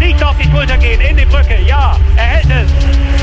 [0.00, 1.56] nicht auf die Schulter gehen, in die Brücke.
[1.66, 2.70] Ja, er hält es.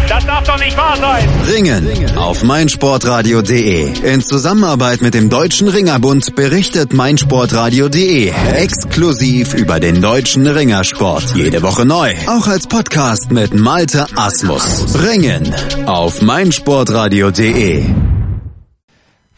[0.10, 1.28] Das darf doch nicht wahr sein.
[1.54, 4.14] Ringen auf meinsportradio.de.
[4.14, 11.36] In Zusammenarbeit mit dem Deutschen Ringerbund berichtet meinsportradio.de exklusiv über den deutschen Ringersport.
[11.36, 12.14] Jede Woche neu.
[12.28, 14.96] Auch als Podcast mit Malte Asmus.
[15.04, 15.54] Ringen
[15.86, 18.07] auf meinsportradio.de.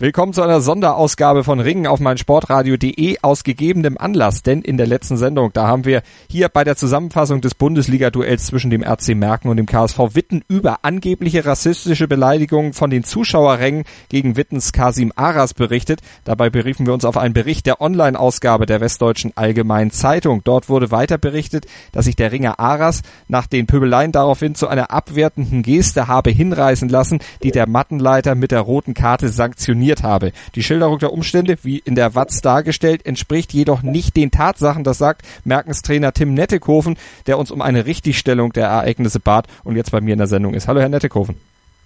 [0.01, 4.87] Willkommen zu einer Sonderausgabe von Ringen auf mein Sportradio.de aus gegebenem Anlass, denn in der
[4.87, 9.49] letzten Sendung, da haben wir hier bei der Zusammenfassung des Bundesliga-Duells zwischen dem RC Merken
[9.49, 15.53] und dem KSV Witten über angebliche rassistische Beleidigungen von den Zuschauerrängen gegen Wittens Kasim Aras
[15.53, 15.99] berichtet.
[16.23, 20.45] Dabei beriefen wir uns auf einen Bericht der Online-Ausgabe der Westdeutschen Allgemeinen Zeitung.
[20.45, 24.91] Dort wurde weiter berichtet, dass sich der Ringer Aras nach den Pöbeleien daraufhin zu einer
[24.91, 30.31] abwertenden Geste habe hinreißen lassen, die der Mattenleiter mit der roten Karte sanktioniert informiert habe.
[30.55, 34.97] Die Schilderung der Umstände, wie in der Watz dargestellt, entspricht jedoch nicht den Tatsachen, das
[34.97, 40.01] sagt Merkenstrainer Tim Nettekoven, der uns um eine Richtigstellung der Ereignisse bat und jetzt bei
[40.01, 40.67] mir in der Sendung ist.
[40.67, 41.35] Hallo Herr Nettekoven.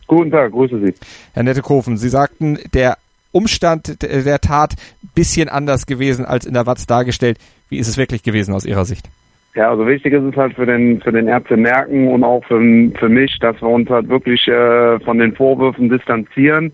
[0.08, 0.94] Guten Tag, grüße Sie.
[1.34, 2.98] Herr Nettekoven, Sie sagten, der
[3.32, 4.74] Umstand der Tat
[5.16, 7.40] bisschen anders gewesen als in der Watz dargestellt.
[7.70, 9.10] Wie ist es wirklich gewesen aus Ihrer Sicht?
[9.56, 12.60] Ja, also wichtig ist es halt für den für den Ärzte merken und auch für,
[13.00, 16.74] für mich, dass wir uns halt wirklich äh, von den Vorwürfen distanzieren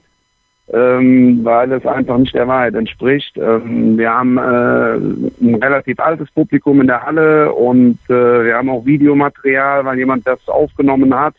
[0.72, 3.36] ähm, weil es einfach nicht der Wahrheit entspricht.
[3.38, 8.70] Ähm, wir haben äh, ein relativ altes Publikum in der Halle und äh, wir haben
[8.70, 11.36] auch Videomaterial, weil jemand das aufgenommen hat.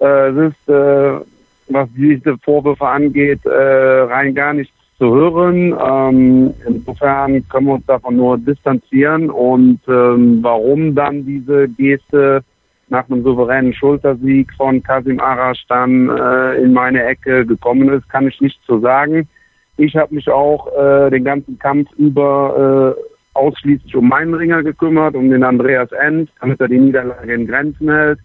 [0.00, 1.20] Äh, es ist, äh,
[1.68, 5.74] was diese Vorwürfe angeht, äh, rein gar nichts zu hören.
[5.78, 12.42] Ähm, insofern können wir uns davon nur distanzieren und ähm, warum dann diese Geste
[12.88, 18.28] nach einem souveränen Schultersieg von Kasim Arash dann äh, in meine Ecke gekommen ist, kann
[18.28, 19.28] ich nicht so sagen.
[19.76, 23.00] Ich habe mich auch äh, den ganzen Kampf über äh,
[23.34, 27.90] ausschließlich um meinen Ringer gekümmert, um den Andreas End, damit er die Niederlage in Grenzen
[27.90, 28.20] hält.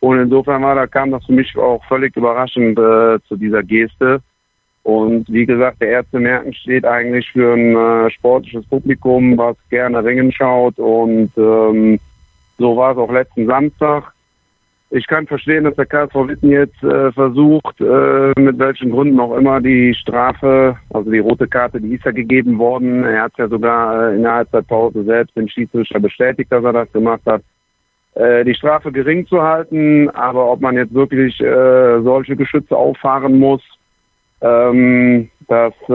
[0.00, 4.22] Und insofern war, da kam das für mich auch völlig überraschend äh, zu dieser Geste.
[4.82, 10.02] Und wie gesagt, der Ärzte Merken steht eigentlich für ein äh, sportliches Publikum, was gerne
[10.02, 12.00] Ringen schaut und ähm,
[12.60, 14.12] so war es auch letzten Samstag.
[14.90, 19.36] Ich kann verstehen, dass der KSV Witten jetzt äh, versucht, äh, mit welchen Gründen auch
[19.36, 23.04] immer, die Strafe, also die rote Karte, die ist ja gegeben worden.
[23.04, 26.92] Er hat ja sogar äh, in der Halbzeitpause selbst den Schiedsrichter bestätigt, dass er das
[26.92, 27.42] gemacht hat,
[28.14, 30.10] äh, die Strafe gering zu halten.
[30.10, 33.62] Aber ob man jetzt wirklich äh, solche Geschütze auffahren muss,
[34.42, 35.92] ähm, das äh,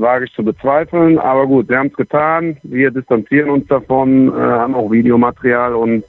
[0.00, 1.18] wage ich zu bezweifeln.
[1.18, 2.56] Aber gut, wir haben es getan.
[2.62, 6.04] Wir distanzieren uns davon, äh, haben auch Videomaterial und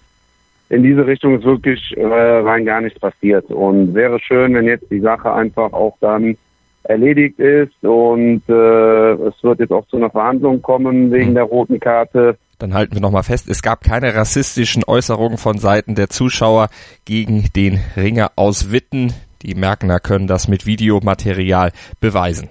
[0.70, 3.50] in diese Richtung ist wirklich äh, rein gar nichts passiert.
[3.50, 6.38] Und wäre schön, wenn jetzt die Sache einfach auch dann
[6.84, 11.80] erledigt ist und äh, es wird jetzt auch zu einer Verhandlung kommen wegen der roten
[11.80, 12.38] Karte.
[12.60, 16.70] Dann halten wir nochmal fest, es gab keine rassistischen Äußerungen von Seiten der Zuschauer
[17.04, 19.12] gegen den Ringer aus Witten.
[19.42, 22.50] Die Merkner können das mit Videomaterial beweisen.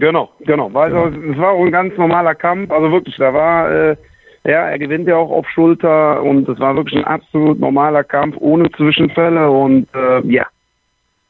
[0.00, 0.72] Genau, genau.
[0.72, 1.32] Weil genau.
[1.32, 2.70] es war auch ein ganz normaler Kampf.
[2.70, 3.96] Also wirklich, da war, äh,
[4.44, 8.36] ja, er gewinnt ja auch auf Schulter und es war wirklich ein absolut normaler Kampf
[8.38, 10.46] ohne Zwischenfälle und äh, ja,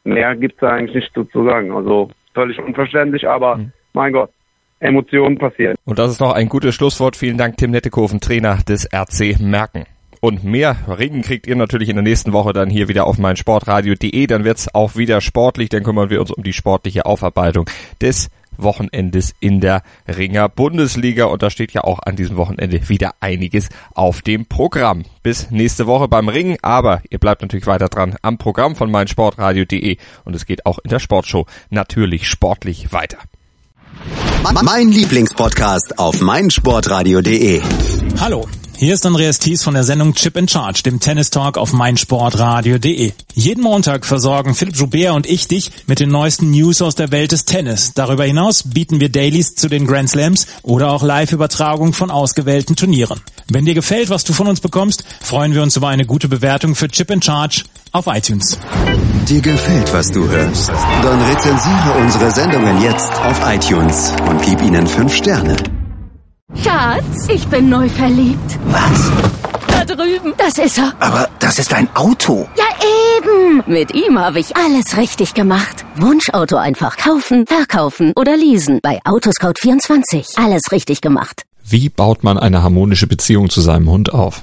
[0.05, 1.73] mehr gibt es eigentlich nicht zu sagen.
[1.73, 3.73] Also völlig unverständlich, aber mhm.
[3.93, 4.31] mein Gott.
[4.83, 5.77] Emotionen passieren.
[5.85, 7.15] Und das ist noch ein gutes Schlusswort.
[7.15, 9.85] Vielen Dank, Tim Nettekoven, Trainer des RC Merken
[10.21, 13.37] und mehr Regen kriegt ihr natürlich in der nächsten Woche dann hier wieder auf mein
[13.37, 14.27] Sportradio.de.
[14.27, 15.71] Dann wird's auch wieder sportlich.
[15.71, 17.69] Dann kümmern wir uns um die sportliche Aufarbeitung
[18.01, 21.25] des Wochenendes in der Ringer Bundesliga.
[21.25, 25.05] Und da steht ja auch an diesem Wochenende wieder einiges auf dem Programm.
[25.23, 26.57] Bis nächste Woche beim Ringen.
[26.63, 29.97] Aber ihr bleibt natürlich weiter dran am Programm von meinsportradio.de.
[30.25, 33.19] Und es geht auch in der Sportshow natürlich sportlich weiter.
[34.43, 37.61] Mein Lieblingspodcast auf meinsportradio.de.
[38.19, 38.49] Hallo.
[38.77, 43.13] Hier ist Andreas Thies von der Sendung Chip in Charge, dem Tennis Talk auf meinsportradio.de.
[43.35, 47.33] Jeden Montag versorgen Philipp Joubert und ich dich mit den neuesten News aus der Welt
[47.33, 47.93] des Tennis.
[47.95, 53.21] Darüber hinaus bieten wir Dailies zu den Grand Slams oder auch Live-Übertragung von ausgewählten Turnieren.
[53.49, 56.75] Wenn dir gefällt, was du von uns bekommst, freuen wir uns über eine gute Bewertung
[56.75, 58.59] für Chip in Charge auf iTunes.
[59.31, 60.71] Dir gefällt, was du hörst?
[60.71, 65.57] Dann rezensiere unsere Sendungen jetzt auf iTunes und gib ihnen fünf Sterne.
[66.61, 68.59] Schatz, ich bin neu verliebt.
[68.65, 69.13] Was?
[69.69, 70.35] Da drüben.
[70.37, 70.95] Das ist er.
[70.99, 72.49] Aber das ist ein Auto.
[72.59, 72.65] Ja,
[73.19, 73.63] eben.
[73.73, 75.85] Mit ihm habe ich alles richtig gemacht.
[75.95, 78.81] Wunschauto einfach kaufen, verkaufen oder leasen.
[78.83, 80.45] Bei Autoscout24.
[80.45, 81.45] Alles richtig gemacht.
[81.63, 84.43] Wie baut man eine harmonische Beziehung zu seinem Hund auf?